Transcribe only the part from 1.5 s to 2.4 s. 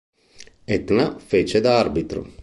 da arbitro.